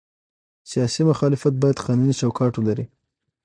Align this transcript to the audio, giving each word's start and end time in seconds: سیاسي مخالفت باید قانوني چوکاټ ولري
سیاسي 0.71 1.01
مخالفت 1.11 1.53
باید 1.61 1.83
قانوني 1.85 2.13
چوکاټ 2.21 2.53
ولري 2.57 2.85